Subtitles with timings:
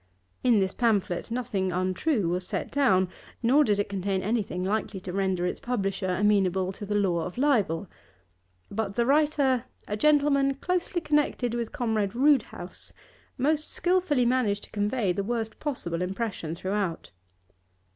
[0.43, 3.07] In this pamphlet nothing untrue was set down,
[3.43, 7.37] nor did it contain anything likely to render its publisher amenable to the law of
[7.37, 7.87] libel;
[8.71, 12.93] but the writer, a gentleman closely connected with Comrade Roodhouse,
[13.37, 17.11] most skilfully managed to convey the worst possible impression throughout.